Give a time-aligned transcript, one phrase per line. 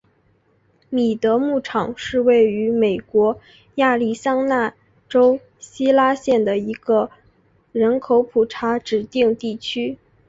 [0.89, 3.39] 米德牧场是位于美国
[3.75, 4.73] 亚利桑那
[5.07, 7.11] 州希拉县的一个
[7.71, 9.99] 人口普查指定地区。